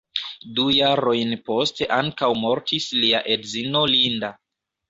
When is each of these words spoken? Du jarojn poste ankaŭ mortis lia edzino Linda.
Du 0.59 0.63
jarojn 0.75 1.35
poste 1.51 1.89
ankaŭ 1.97 2.31
mortis 2.47 2.91
lia 3.05 3.23
edzino 3.37 3.85
Linda. 3.93 4.35